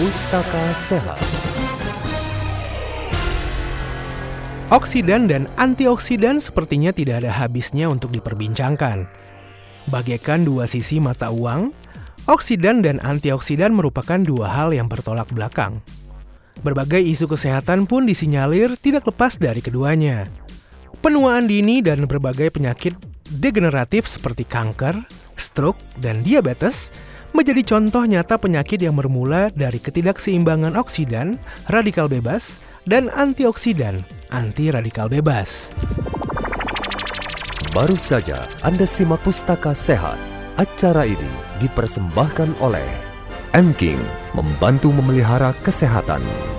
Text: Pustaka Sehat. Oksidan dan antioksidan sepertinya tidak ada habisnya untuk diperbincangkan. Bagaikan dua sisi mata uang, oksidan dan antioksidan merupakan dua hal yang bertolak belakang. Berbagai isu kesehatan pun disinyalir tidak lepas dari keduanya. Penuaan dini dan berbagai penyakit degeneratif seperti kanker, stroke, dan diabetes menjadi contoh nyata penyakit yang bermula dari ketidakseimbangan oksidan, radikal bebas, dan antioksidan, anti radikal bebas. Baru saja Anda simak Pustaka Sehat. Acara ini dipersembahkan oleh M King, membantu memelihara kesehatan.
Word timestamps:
Pustaka 0.00 0.72
Sehat. 0.72 1.20
Oksidan 4.72 5.28
dan 5.28 5.44
antioksidan 5.60 6.40
sepertinya 6.40 6.88
tidak 6.88 7.20
ada 7.20 7.28
habisnya 7.28 7.84
untuk 7.84 8.08
diperbincangkan. 8.08 9.04
Bagaikan 9.92 10.48
dua 10.48 10.64
sisi 10.64 11.04
mata 11.04 11.28
uang, 11.28 11.76
oksidan 12.32 12.80
dan 12.80 12.96
antioksidan 13.04 13.76
merupakan 13.76 14.16
dua 14.16 14.48
hal 14.48 14.72
yang 14.72 14.88
bertolak 14.88 15.28
belakang. 15.36 15.84
Berbagai 16.64 17.04
isu 17.04 17.28
kesehatan 17.28 17.84
pun 17.84 18.08
disinyalir 18.08 18.80
tidak 18.80 19.04
lepas 19.04 19.36
dari 19.36 19.60
keduanya. 19.60 20.24
Penuaan 21.04 21.44
dini 21.44 21.84
dan 21.84 22.08
berbagai 22.08 22.56
penyakit 22.56 22.96
degeneratif 23.28 24.08
seperti 24.08 24.48
kanker, 24.48 24.96
stroke, 25.36 25.76
dan 26.00 26.24
diabetes 26.24 26.88
menjadi 27.32 27.62
contoh 27.62 28.04
nyata 28.04 28.36
penyakit 28.36 28.82
yang 28.82 28.98
bermula 28.98 29.48
dari 29.54 29.78
ketidakseimbangan 29.78 30.74
oksidan, 30.74 31.38
radikal 31.70 32.10
bebas, 32.10 32.58
dan 32.88 33.12
antioksidan, 33.12 34.02
anti 34.34 34.72
radikal 34.72 35.06
bebas. 35.06 35.70
Baru 37.70 37.94
saja 37.94 38.34
Anda 38.66 38.82
simak 38.82 39.22
Pustaka 39.22 39.70
Sehat. 39.76 40.18
Acara 40.58 41.06
ini 41.06 41.30
dipersembahkan 41.62 42.58
oleh 42.58 42.84
M 43.54 43.70
King, 43.78 44.02
membantu 44.34 44.90
memelihara 44.90 45.54
kesehatan. 45.62 46.49